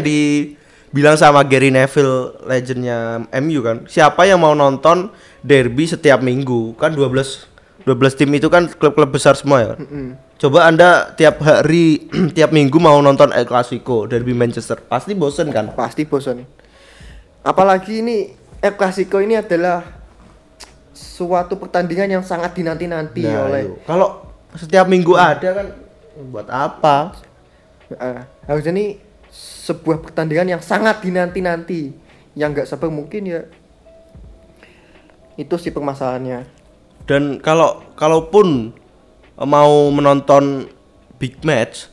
[0.95, 3.83] dibilang sama Gary Neville legendnya MU kan.
[3.83, 5.11] Siapa yang mau nonton
[5.43, 6.71] derby setiap minggu?
[6.79, 9.73] Kan 12 12 tim itu kan klub-klub besar semua ya.
[10.39, 12.07] Coba Anda tiap hari
[12.39, 15.75] tiap minggu mau nonton El Clasico derby Manchester, pasti bosen kan?
[15.75, 16.47] Pasti bosen.
[17.43, 18.31] Apalagi ini
[18.63, 19.83] El Clasico ini adalah
[20.95, 23.75] suatu pertandingan yang sangat dinanti-nanti Nah, oleh itu.
[23.83, 25.67] Kalau setiap minggu ada kan
[26.31, 27.19] buat apa?
[27.91, 29.03] Eh, harusnya ini
[29.65, 31.89] sebuah pertandingan yang sangat dinanti-nanti
[32.37, 33.41] yang nggak sabar mungkin ya
[35.41, 36.45] itu sih permasalahannya
[37.05, 38.73] Dan kalau kalaupun
[39.37, 40.69] mau menonton
[41.21, 41.89] big match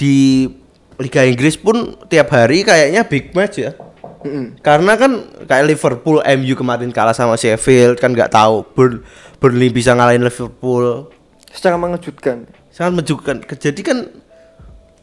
[0.00, 0.48] di
[0.96, 3.76] Liga Inggris pun tiap hari kayaknya big match ya.
[4.24, 4.56] Mm-mm.
[4.64, 9.04] Karena kan kayak Liverpool MU kemarin kalah sama Sheffield kan nggak tahu Burn
[9.36, 11.12] Burnley bisa ngalahin Liverpool.
[11.54, 13.36] secara mengejutkan Sangat menunjukkan.
[13.46, 13.98] Jadi kan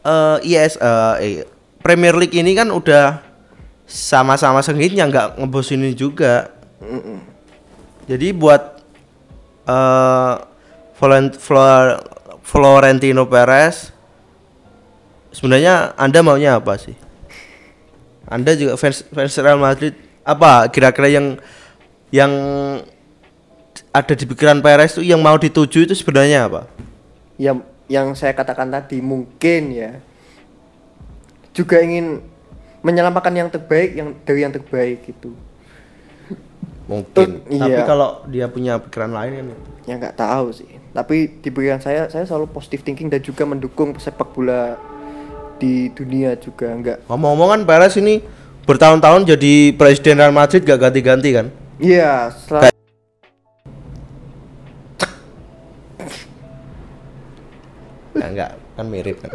[0.02, 1.36] eh IS eh, eh,
[1.82, 3.18] Premier League ini kan udah
[3.84, 6.48] sama-sama sengitnya nggak ngebosinin juga.
[8.06, 8.80] Jadi buat
[9.62, 10.34] eh
[10.96, 11.98] Florent- Flor-
[12.42, 13.90] Florentino Perez
[15.34, 16.94] sebenarnya Anda maunya apa sih?
[18.26, 21.26] Anda juga fans fans Real Madrid apa kira-kira yang
[22.14, 22.30] yang
[23.90, 26.70] ada di pikiran Perez itu yang mau dituju itu sebenarnya apa?
[27.40, 29.98] yang yang saya katakan tadi mungkin ya
[31.52, 32.24] juga ingin
[32.82, 35.32] menyelamatkan yang terbaik yang dari yang terbaik gitu
[36.82, 37.46] Mungkin.
[37.46, 37.86] Tuh, Tapi iya.
[37.86, 39.46] kalau dia punya pikiran lain kan
[39.86, 43.96] ya nggak tahu sih tapi di pikiran saya saya selalu positive thinking dan juga mendukung
[43.96, 44.76] sepak bola
[45.56, 48.20] di dunia juga nggak ngomong-ngomong kan Perez ini
[48.68, 51.46] bertahun-tahun jadi presiden Real Madrid gak ganti-ganti kan?
[51.82, 52.70] iya selalu
[58.12, 59.32] Ya enggak, kan mirip kan.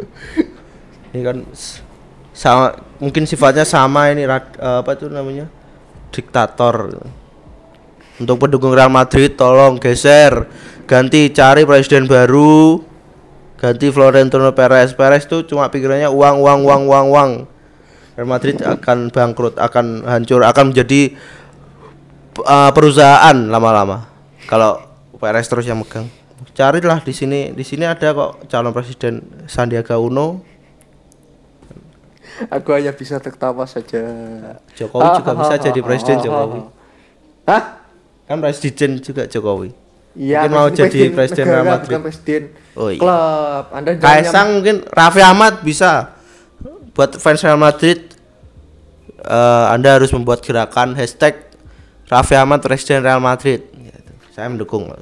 [1.10, 1.42] Ini kan
[2.38, 5.50] sama mungkin sifatnya sama ini eh, apa itu namanya?
[6.14, 7.02] diktator.
[8.18, 10.46] Untuk pendukung Real Madrid tolong geser,
[10.86, 12.82] ganti cari presiden baru,
[13.58, 14.94] ganti Florentino Perez.
[14.94, 17.30] Perez tuh cuma pikirannya uang uang uang uang uang.
[18.18, 21.14] Real Madrid akan bangkrut, akan hancur, akan menjadi
[22.38, 24.06] eh, perusahaan lama-lama.
[24.46, 24.78] Kalau
[25.18, 26.06] Perez terus yang megang.
[26.54, 30.57] Carilah di sini, di sini ada kok calon presiden Sandiaga Uno.
[32.46, 34.02] Aku hanya bisa tertawa saja
[34.78, 36.60] Jokowi juga bisa jadi presiden Jokowi.
[37.44, 37.62] hah
[38.28, 39.72] Kan presiden juga Jokowi.
[40.12, 41.96] Iya, Mungkin mau jadi presiden negara, Real Madrid.
[42.04, 42.42] presiden
[42.76, 43.00] Oh, iya.
[43.00, 43.64] klub.
[43.72, 46.12] Anda Kaisang mungkin Raffi Ahmad bisa.
[46.92, 48.04] Buat fans Real Madrid
[49.18, 51.40] eh, Anda harus membuat gerakan hashtag
[52.04, 53.64] Raffi Ahmad presiden Real Madrid.
[53.64, 54.12] Gitu.
[54.36, 54.92] Saya mendukung.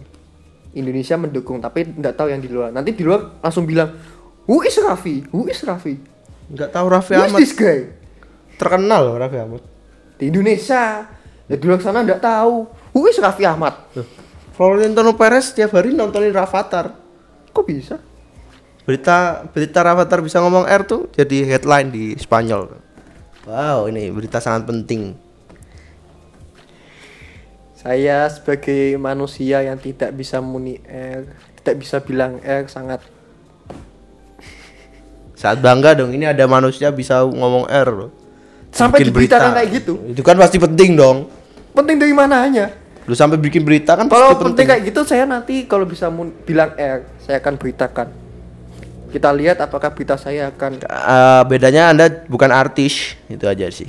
[0.71, 2.69] Indonesia mendukung, tapi tidak tahu yang di luar.
[2.71, 3.91] Nanti di luar langsung bilang,
[4.47, 5.25] "Who is Raffi?
[5.33, 5.97] Who is Raffi?
[6.47, 7.79] Enggak tahu Raffi Who is Ahmad this guy?"
[8.57, 9.63] terkenal loh Raffi Ahmad.
[10.17, 11.13] Di Indonesia.
[11.47, 12.67] Ya di luar sana tidak tahu.
[12.91, 13.87] Who is Raffi Ahmad?
[13.95, 14.09] Loh,
[14.57, 16.97] Florentino Perez setiap hari nontonin Rafathar.
[17.53, 18.01] Kok bisa?
[18.83, 22.83] Berita berita Rafathar bisa ngomong R tuh jadi headline di Spanyol.
[23.47, 25.15] Wow, ini berita sangat penting.
[27.79, 31.31] Saya sebagai manusia yang tidak bisa muni R,
[31.63, 33.07] tidak bisa bilang R sangat
[35.37, 38.11] Saat bangga dong, ini ada manusia bisa ngomong R loh.
[38.73, 39.93] sampai Bikin diberitakan kayak gitu.
[40.13, 41.29] Itu kan pasti penting dong.
[41.73, 42.73] Penting dari mananya?
[43.07, 46.11] Lu sampai bikin berita kan Kalau pasti penting kayak gitu saya nanti kalau bisa
[46.45, 48.09] bilang R, saya akan beritakan.
[49.13, 53.89] Kita lihat apakah berita saya akan Eh, bedanya Anda bukan artis, itu aja sih.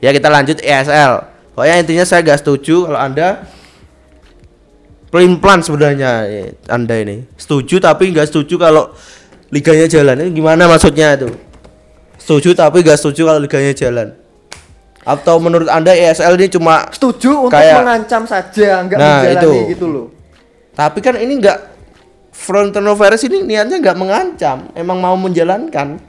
[0.00, 1.32] Ya kita lanjut ESL.
[1.52, 3.44] Pokoknya intinya saya gak setuju kalau Anda
[5.14, 7.22] pelin plan sebenarnya eh, Anda ini.
[7.38, 8.90] Setuju tapi nggak setuju kalau
[9.48, 10.14] liganya jalan.
[10.20, 11.28] Ini gimana maksudnya itu?
[12.16, 14.08] Setuju tapi gak setuju kalau liganya jalan.
[15.04, 19.52] Atau menurut Anda ESL ini cuma Setuju untuk Kayak- mengancam saja, nggak Nah, menjalani itu.
[19.76, 20.06] gitu loh.
[20.72, 21.70] tapi kan ini enggak
[22.34, 26.02] Florentino Perez ini niatnya nggak mengancam, emang mau menjalankan.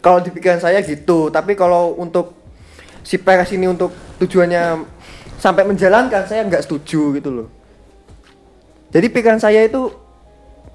[0.00, 2.32] Kalau di pikiran saya gitu, tapi kalau untuk
[3.02, 4.88] si Perez ini untuk tujuannya
[5.36, 7.48] sampai menjalankan saya nggak setuju gitu loh.
[8.88, 9.90] Jadi pikiran saya itu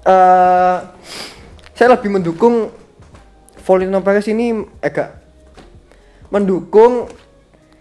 [0.02, 0.76] eh
[1.82, 2.70] saya lebih mendukung
[3.58, 5.18] Florentino Perez ini agak
[6.30, 7.10] mendukung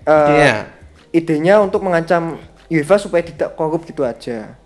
[0.01, 0.55] eh, Idenya.
[1.11, 4.57] idenya untuk mengancam UEFA supaya tidak korup gitu aja.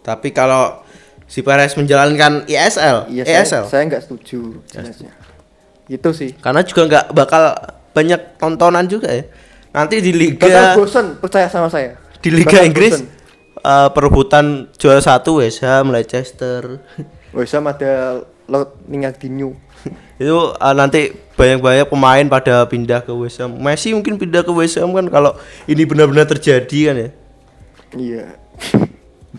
[0.00, 0.84] Tapi kalau
[1.24, 5.12] si Perez menjalankan ESL, Iya, saya, ESL, saya nggak setuju jelasnya.
[5.86, 6.30] Gitu sih.
[6.36, 7.42] karena juga nggak bakal
[7.90, 9.24] banyak tontonan juga ya.
[9.70, 11.96] Nanti di Bakal liga bosen percaya sama saya.
[12.18, 13.08] di Liga Bakal Inggris bosen.
[13.62, 14.44] eh, perebutan
[14.76, 16.76] juara satu West Ham, Leicester
[17.30, 18.20] Wes Ham ada
[18.50, 19.54] Lord Ningardinho.
[20.20, 23.54] itu eh, nanti banyak-banyak pemain pada pindah ke West Ham.
[23.56, 25.38] Messi mungkin pindah ke West Ham kan kalau
[25.70, 27.10] ini benar-benar terjadi kan ya.
[27.94, 28.24] Iya.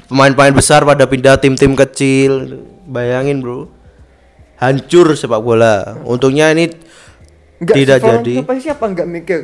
[0.07, 2.63] Pemain-pemain besar pada pindah tim-tim kecil.
[2.87, 3.69] Bayangin bro,
[4.57, 5.99] hancur sepak bola.
[6.07, 6.71] Untungnya ini
[7.61, 8.33] Enggak tidak si jadi.
[8.57, 9.39] Siapa enggak mikir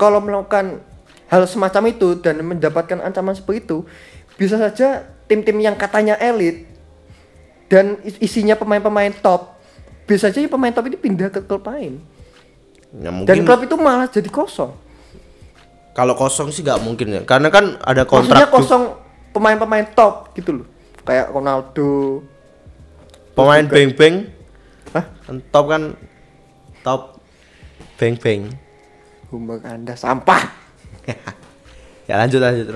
[0.00, 0.82] kalau melakukan
[1.30, 3.78] hal semacam itu dan mendapatkan ancaman seperti itu
[4.34, 6.66] bisa saja tim-tim yang katanya elit
[7.74, 9.58] dan is- isinya pemain-pemain top
[10.06, 11.98] bisa saja pemain top ini pindah ke klub lain
[12.94, 14.70] Ya, dan mungkin klub itu malah jadi kosong.
[15.90, 18.54] kalau kosong sih nggak mungkin ya, karena kan ada Maksudnya kontrak.
[18.54, 18.82] kosong
[19.30, 20.66] pemain-pemain top gitu loh.
[21.02, 22.22] Kayak Ronaldo.
[23.34, 23.74] Pemain juga.
[23.74, 24.30] beng-beng,
[24.90, 25.10] Hah?
[25.26, 25.82] kan top kan
[26.80, 27.00] top
[27.94, 28.46] beng-beng.
[29.28, 30.42] Humor Anda sampah.
[32.06, 32.66] Ya lanjut lanjut,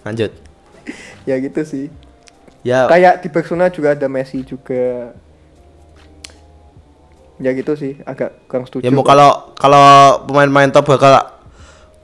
[0.00, 0.30] lanjut.
[1.28, 1.92] ya gitu sih.
[2.60, 2.84] Ya.
[2.88, 5.16] Kayak di Barcelona juga ada Messi juga.
[7.40, 8.84] Ya gitu sih, agak kurang setuju.
[8.84, 9.80] Ya mau kalau kalau
[10.28, 11.24] pemain-pemain top bakal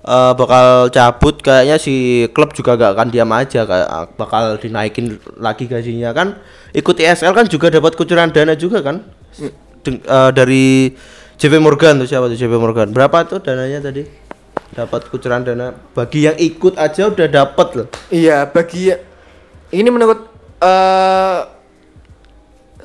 [0.00, 5.20] eh, bakal cabut kayaknya si klub juga gak akan diam aja kayak ah, bakal dinaikin
[5.36, 6.16] lagi gajinya.
[6.16, 6.40] Kan
[6.72, 9.04] ikut ESL kan juga dapat kucuran dana juga kan?
[9.84, 10.96] Den- eh, dari
[11.36, 12.96] JP Morgan tuh siapa tuh JP Morgan?
[12.96, 14.08] Berapa tuh dananya tadi?
[14.72, 15.76] Dapat kucuran dana.
[15.92, 17.86] Bagi yang ikut aja udah dapat loh.
[18.08, 18.88] Iya, bagi
[19.68, 20.35] ini menurut
[20.66, 21.38] eh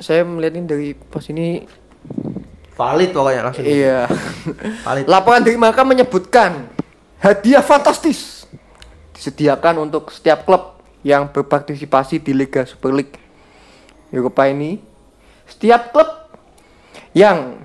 [0.02, 1.62] saya melihat ini dari pos ini
[2.74, 4.10] valid pokoknya langsung iya.
[4.86, 6.66] valid Laporan dari Marka menyebutkan
[7.22, 8.42] hadiah fantastis
[9.14, 13.18] disediakan untuk setiap klub yang berpartisipasi di Liga Super League
[14.10, 14.82] Eropa ini.
[15.46, 16.10] Setiap klub
[17.14, 17.62] yang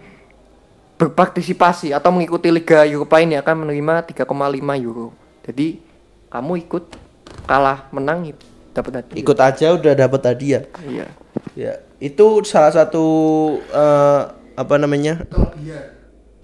[1.01, 5.13] berpartisipasi atau mengikuti Liga Eropa ini akan menerima 3,5 euro.
[5.45, 5.81] Jadi
[6.29, 6.83] kamu ikut
[7.49, 8.27] kalah menang
[8.77, 9.17] dapat hadiah.
[9.17, 11.05] ikut aja udah dapat hadiah Iya.
[11.57, 13.05] ya itu salah satu
[13.73, 14.21] eh,
[14.53, 15.25] apa namanya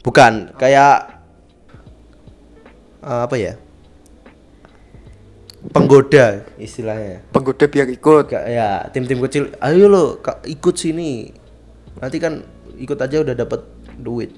[0.01, 1.21] bukan kayak
[3.05, 3.53] eh, apa ya
[5.71, 8.27] penggoda istilahnya Penggoda biar ikut.
[8.27, 11.31] Kayak ya tim-tim kecil ayo lo ikut sini
[12.03, 12.43] nanti kan
[12.75, 13.63] ikut aja udah dapat
[13.95, 14.33] duit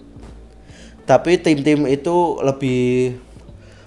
[1.06, 3.18] tapi tim-tim itu lebih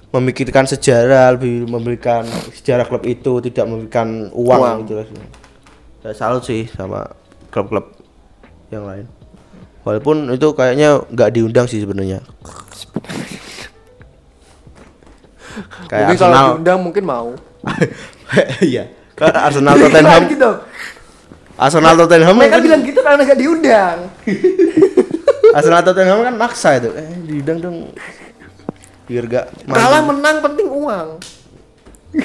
[0.09, 4.77] memikirkan sejarah lebih memberikan sejarah klub itu tidak memberikan uang, Uang.
[4.83, 5.07] gitu lah
[6.01, 7.05] saya salut sih sama
[7.49, 7.92] klub-klub
[8.68, 9.05] yang lain
[9.85, 12.25] walaupun itu kayaknya nggak diundang sih sebenarnya
[15.90, 17.29] kayak mungkin kalau Arsenal diundang mungkin mau.
[18.71, 18.85] iya
[19.18, 20.51] kan Arsenal Tottenham gitu.
[21.59, 23.99] Arsenal Tottenham Mereka kan- bilang gitu karena nggak diundang.
[25.59, 27.77] Arsenal Tottenham kan maksa itu eh diundang dong
[29.09, 29.73] biar gak mandi.
[29.75, 31.09] Kalah menang penting uang.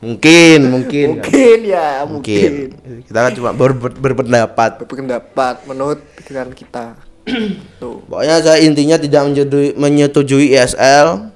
[0.00, 3.02] mungkin mungkin Mungkin ya, mungkin mungkin.
[3.04, 6.96] kita kan cuma ber, ber- berpendapat Berpendapat menurut pikiran kita.
[7.78, 8.00] Tuh.
[8.08, 11.30] pokoknya saya intinya tidak menyetujui, menyetujui ESL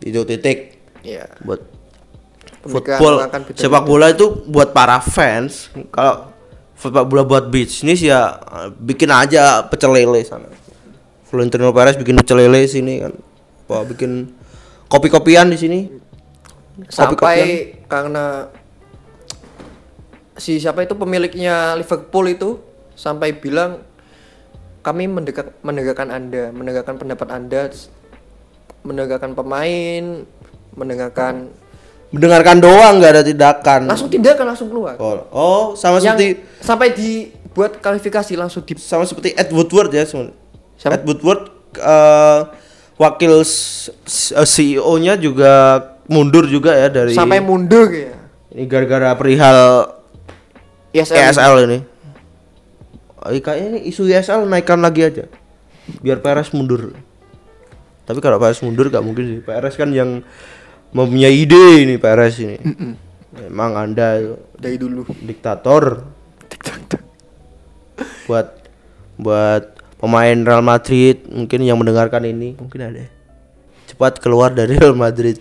[0.00, 1.26] itu titik Iya.
[1.42, 1.60] buat
[2.60, 6.28] football sepak bola itu buat para fans kalau
[6.76, 10.46] sepak bola buat bisnis ya eh, bikin aja pecel lele sana
[11.30, 13.14] Florentino Perez bikin pecel lele sini kan
[13.70, 14.34] apa bikin
[14.90, 15.80] kopi-kopian di sini
[16.88, 18.48] Sampai karena
[20.40, 22.56] si siapa itu pemiliknya Liverpool itu
[22.96, 23.84] sampai bilang
[24.80, 27.68] kami mendekak, menegakkan Anda, menegakkan pendapat Anda,
[28.80, 30.24] menegakkan pemain,
[30.72, 31.52] menegakkan
[32.10, 34.98] mendengarkan doang nggak ada tindakan langsung tindakan langsung keluar.
[34.98, 40.02] oh, oh sama yang seperti sampai dibuat kualifikasi langsung di sama seperti Ed Woodward ya.
[40.80, 40.96] Siapa?
[40.96, 41.42] Ed Woodward
[41.76, 42.40] eh,
[42.96, 43.44] wakil
[44.48, 45.52] CEO-nya juga
[46.08, 48.16] mundur juga ya dari sampai mundur ya.
[48.50, 49.86] ini gara-gara perihal
[50.90, 51.14] ESL.
[51.14, 51.78] ESL ini.
[53.30, 55.24] Eh, kayaknya ini isu ESL naikkan lagi aja.
[56.02, 56.96] Biar Perez mundur.
[58.10, 59.38] Tapi kalau PRS mundur gak mungkin sih.
[59.38, 60.26] PRS kan yang
[60.90, 62.58] mempunyai ide ini PRS ini.
[63.46, 66.02] Memang Anda dari dulu diktator
[68.26, 68.46] buat
[69.14, 72.56] buat pemain Real Madrid mungkin yang mendengarkan ini.
[72.56, 73.04] Mungkin ada.
[73.84, 75.36] Cepat keluar dari Real Madrid.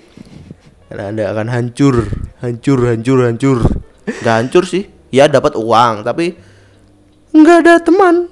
[0.92, 2.06] Karena anda akan hancur
[2.44, 3.58] hancur hancur hancur.
[4.04, 4.92] Nggak hancur sih.
[5.10, 6.36] Ya dapat uang tapi
[7.32, 8.28] nggak ada teman.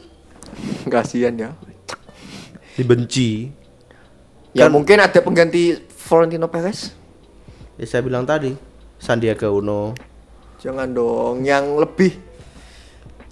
[0.91, 1.49] Kasihan ya.
[2.75, 3.49] Dibenci.
[4.53, 6.91] Ya Kan- mungkin ada pengganti Florentino Perez.
[7.77, 8.57] Ya saya bilang tadi
[8.97, 9.93] Sandiaga Uno.
[10.57, 12.17] Jangan dong yang lebih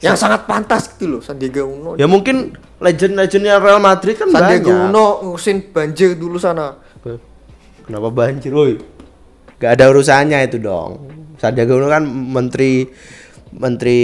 [0.06, 4.90] yang sangat pantas gitu loh Sandiaga Uno ya mungkin legend-legendnya Real Madrid kan Sandiaga banyak
[4.94, 6.86] Uno ngurusin banjir dulu sana
[7.86, 8.82] Kenapa banjir, woi?
[9.62, 11.06] Gak ada urusannya itu dong.
[11.38, 12.90] Sandiaga Uno kan menteri
[13.54, 14.02] menteri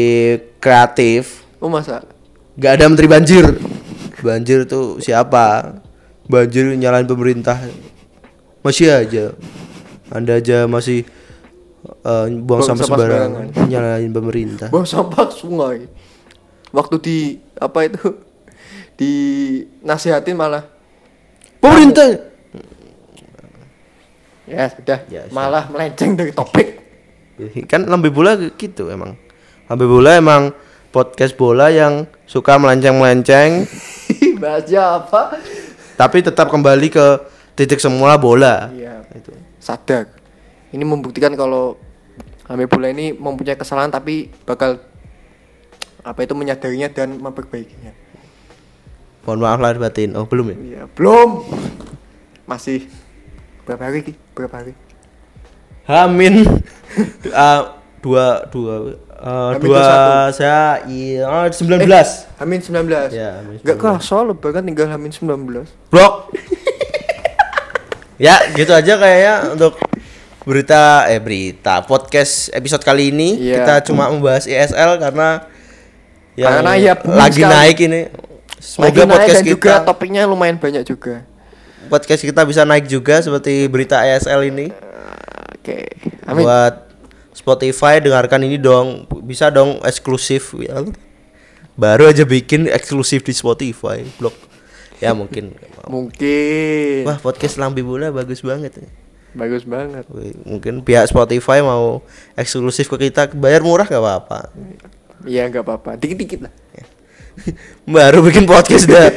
[0.62, 1.42] kreatif.
[1.58, 2.06] oh masa
[2.62, 3.58] Gak ada menteri banjir.
[4.22, 5.82] Banjir tuh siapa?
[6.30, 7.58] Banjir nyalain pemerintah.
[8.62, 9.34] Masih aja.
[10.14, 11.10] Anda aja masih
[11.82, 14.68] eh, buang Buang sampah sampah sembarangan, nyalain pemerintah.
[14.68, 15.86] bawa sampah sungai
[16.70, 17.18] waktu di
[17.56, 18.06] apa itu
[19.00, 19.12] di
[19.82, 20.66] nasihatin malah
[21.58, 22.32] Pemerintah.
[24.44, 25.32] ya sudah Ya, sudah.
[25.32, 26.82] malah melenceng dari topik
[27.66, 29.18] Kan lambe bola gitu emang.
[29.66, 30.54] Lambe bola emang
[30.90, 33.66] podcast bola yang suka melenceng-melenceng
[34.42, 35.42] bahasnya apa
[35.96, 37.06] tapi tetap kembali ke
[37.54, 38.70] titik semula bola.
[38.72, 39.34] iya Itu.
[39.58, 40.10] sadar
[40.72, 41.76] ini membuktikan kalau
[42.46, 44.80] Hame Bola ini mempunyai kesalahan tapi bakal
[46.02, 47.94] apa itu menyadarinya dan memperbaikinya
[49.22, 50.18] Mohon maaf lahir batin.
[50.18, 50.58] Oh, belum ya?
[50.58, 51.46] iya belum
[52.44, 52.90] masih
[53.64, 54.14] berapa hari Ki?
[54.34, 54.74] berapa hari
[55.84, 56.42] Hamin
[57.30, 57.62] uh,
[58.04, 59.86] dua dua uh, Hamin dua
[60.34, 60.34] 21.
[60.34, 63.80] saya iya 19 Eh, Hamin 19 Ya, Hamin Gak 19.
[63.80, 66.14] kerasa lebaran tinggal Hamin 19 blok
[68.18, 69.78] ya gitu aja kayaknya untuk
[70.42, 73.62] berita eh berita podcast episode kali ini Iya.
[73.62, 75.46] kita cuma membahas ESL karena
[76.34, 77.54] yang Karena ya booming lagi sekali.
[77.54, 81.16] naik ini Lagi semoga naik podcast dan kita juga topiknya lumayan banyak juga
[81.88, 84.74] podcast kita bisa naik juga seperti berita ESL ini
[85.54, 85.94] Oke
[86.26, 86.90] Amin buat
[87.32, 90.82] Spotify dengarkan ini dong bisa dong eksklusif ya.
[91.74, 94.34] baru aja bikin eksklusif di Spotify blog
[94.98, 98.88] ya mungkin Mungkin wah podcast lambi bola bagus banget ya.
[99.32, 100.04] Bagus banget.
[100.44, 102.04] Mungkin pihak Spotify mau
[102.36, 104.52] eksklusif ke kita bayar murah gak apa-apa.
[105.24, 105.96] Iya nggak apa-apa.
[105.96, 106.54] Dikit-dikit lah.
[107.96, 109.08] Baru bikin podcast udah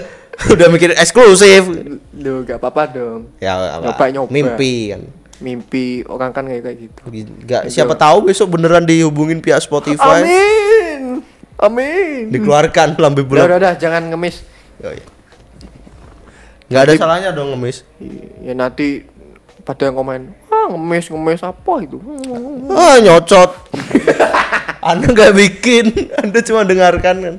[0.54, 1.66] udah mikir eksklusif.
[2.14, 3.20] Loh gak apa-apa dong.
[3.42, 3.82] Ya apa
[4.14, 4.30] Nyoba-nyoba.
[4.30, 5.02] mimpi kan?
[5.42, 7.00] Mimpi orang kan kayak kayak gitu.
[7.42, 10.22] Nggak siapa tahu besok beneran dihubungin pihak Spotify.
[10.22, 11.20] Amin.
[11.58, 12.30] Amin.
[12.30, 14.46] Dikeluarkan Udah bola udah udah jangan ngemis.
[14.82, 15.06] Oh, iya.
[16.70, 17.82] Nggak ada salahnya dong ngemis.
[18.40, 19.06] Ya nanti
[19.64, 21.98] pada yang komen Ah ngemis ngemis apa itu
[22.70, 23.50] Ah nyocot.
[24.84, 27.34] anda nggak bikin, Anda cuma dengarkan kan.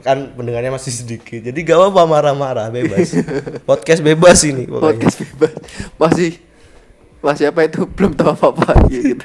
[0.00, 3.12] Kan pendengarnya masih sedikit, jadi gak apa-apa marah-marah bebas.
[3.68, 4.84] Podcast bebas ini pokoknya.
[4.96, 5.52] Podcast bebas
[6.00, 6.30] Masih
[7.20, 9.20] Masih apa itu Belum tahu apa-apa gitu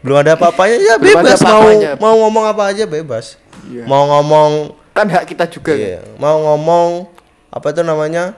[0.00, 1.90] Belum ada apa-apanya ya bebas mau apa-apanya.
[2.00, 3.36] mau ngomong apa aja bebas.
[3.68, 3.84] Iya.
[3.84, 4.50] Mau ngomong
[4.92, 5.80] Kan hak kita juga kan?
[5.80, 7.08] iya, mau ngomong
[7.48, 8.32] apa itu namanya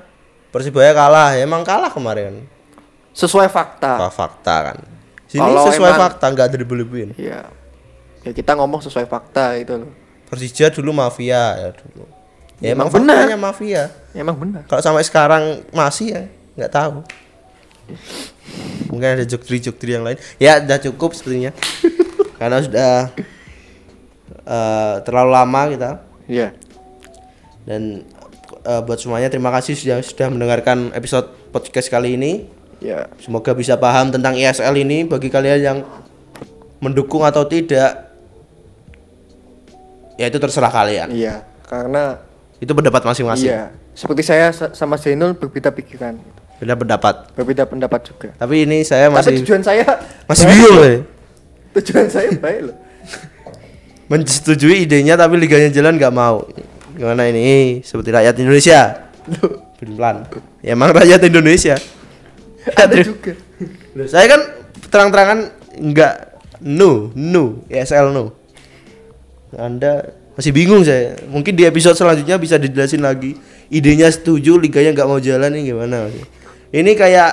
[0.54, 2.46] Persibaya kalah, ya, emang kalah kemarin.
[3.10, 4.78] Sesuai fakta Apa fakta kan?
[5.26, 7.10] Sini Kalau sesuai emang- fakta nggak ada dibeli-beliin.
[7.18, 7.50] Ya
[8.22, 9.90] Ya kita ngomong sesuai fakta itu loh
[10.24, 12.06] Persija dulu mafia ya dulu.
[12.62, 13.34] Ya, Emang emang benar.
[13.36, 13.82] mafia.
[14.14, 16.22] Emang benar Kalau sampai sekarang masih ya
[16.54, 16.94] nggak tahu.
[18.94, 20.16] Mungkin ada joktri-joktri yang lain.
[20.38, 21.50] Ya udah cukup sepertinya.
[22.38, 23.10] Karena sudah
[24.44, 25.90] eh, terlalu lama kita
[26.24, 26.56] Iya
[27.64, 28.04] dan
[28.64, 32.32] eh, buat semuanya terima kasih sudah sudah mendengarkan episode podcast kali ini.
[32.78, 35.78] Ya Semoga bisa paham tentang ISL ini bagi kalian yang
[36.78, 38.12] mendukung atau tidak.
[40.14, 41.10] Ya itu terserah kalian.
[41.10, 42.20] Iya Karena
[42.56, 43.50] Itu pendapat masing-masing.
[43.50, 46.18] Iya Seperti saya sa- sama Zainul berbeda pikiran
[46.54, 47.34] Beda pendapat.
[47.34, 49.84] Berbeda pendapat juga Tapi ini saya Tapi masih tujuan saya
[50.24, 50.84] masih bingung loh.
[50.84, 50.98] ya.
[51.74, 52.76] Tujuan saya baik loh
[54.12, 56.44] Menyetujui idenya tapi liganya jalan nggak mau.
[56.94, 57.82] Gimana ini?
[57.82, 59.10] Seperti rakyat Indonesia.
[59.78, 60.24] Pelan.
[60.62, 61.76] Ya emang rakyat Indonesia.
[62.64, 63.36] Ada juga
[63.94, 64.40] Loh, saya kan
[64.90, 65.38] terang-terangan
[65.78, 66.14] nggak
[66.66, 68.34] no, no, ESL no.
[69.54, 71.14] Anda masih bingung saya.
[71.30, 73.38] Mungkin di episode selanjutnya bisa dijelasin lagi.
[73.70, 76.10] Idenya setuju, liganya nggak mau jalan ini gimana?
[76.74, 77.30] Ini kayak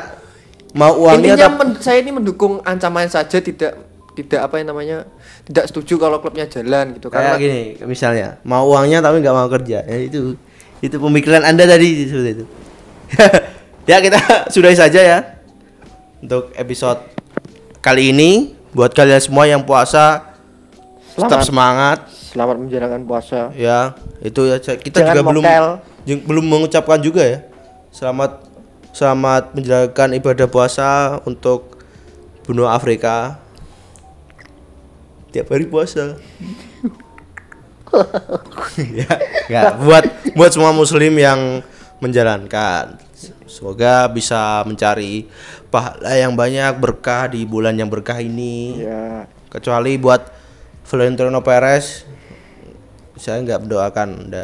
[0.78, 3.76] mau uangnya Intinya saya ini mendukung ancaman saja tidak
[4.14, 4.98] tidak apa yang namanya
[5.44, 7.08] tidak setuju kalau klubnya jalan gitu.
[7.08, 9.82] Kayak karena gini misalnya mau uangnya tapi nggak mau kerja.
[9.82, 10.38] Ya itu
[10.80, 12.46] itu pemikiran anda tadi seperti itu.
[13.82, 14.22] Ya kita
[14.54, 15.20] sudahi saja ya
[16.20, 17.02] untuk episode
[17.80, 18.54] kali ini.
[18.72, 20.32] Buat kalian semua yang puasa
[21.12, 21.44] tetap Selamat.
[21.44, 22.00] semangat.
[22.08, 23.52] Selamat menjalankan puasa.
[23.52, 24.62] ya itu ya.
[24.62, 25.66] Kita Jangan juga belum mokel.
[26.06, 27.40] jeng- belum mengucapkan juga ya.
[27.90, 28.48] Selamat
[28.92, 30.90] selamat menjalankan ibadah puasa
[31.26, 31.82] untuk
[32.46, 33.42] benua Afrika
[35.32, 36.16] tiap hari puasa
[39.00, 39.10] ya
[39.52, 40.04] nggak buat
[40.36, 41.60] buat semua muslim yang
[42.00, 42.96] menjalankan
[43.46, 45.28] semoga bisa mencari
[45.68, 49.28] pahala yang banyak berkah di bulan yang berkah ini Ya.
[49.52, 50.24] kecuali buat
[50.88, 52.08] Florentino Perez
[53.20, 54.44] saya nggak mendoakan anda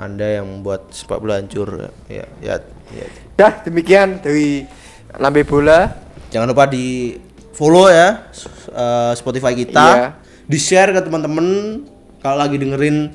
[0.00, 2.56] anda yang membuat sepak bola hancur ya ya,
[2.90, 3.06] ya.
[3.36, 4.64] Dah demikian dari
[5.20, 6.08] Lambe Bola.
[6.32, 7.14] jangan lupa di
[7.60, 8.32] follow ya
[8.72, 9.86] eh, Spotify kita.
[9.92, 10.08] Iya.
[10.48, 11.46] di share ke teman-teman.
[12.24, 13.12] Kalau lagi dengerin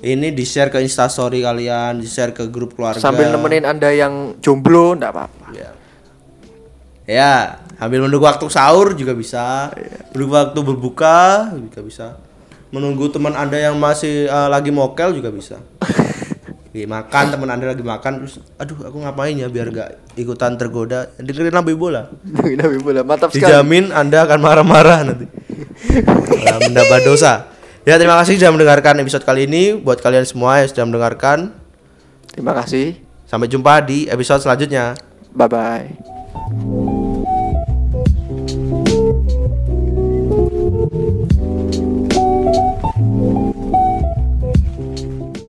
[0.00, 2.98] ini di share ke instastory kalian di share ke grup keluarga.
[2.98, 5.46] Sambil nemenin Anda yang jomblo enggak apa-apa.
[5.52, 5.70] ya
[7.08, 7.32] ya
[7.80, 9.68] ambil menunggu waktu sahur juga bisa.
[10.16, 12.06] Menunggu waktu berbuka juga bisa.
[12.68, 15.56] Menunggu teman anda yang masih eh, lagi mokel juga bisa
[16.68, 21.08] Oke, makan teman anda lagi makan terus aduh aku ngapain ya biar gak ikutan tergoda
[21.16, 23.00] dengerin lambe bola Lambe Bola.
[23.00, 23.48] Mantap sekali.
[23.48, 25.24] dijamin anda akan marah-marah nanti
[26.38, 27.48] Nah, mendapat dosa
[27.82, 31.56] ya terima kasih sudah mendengarkan episode kali ini buat kalian semua yang sudah mendengarkan
[32.28, 33.00] Terima kasih.
[33.24, 34.92] sampai jumpa di episode selanjutnya
[35.32, 36.97] Bye bye.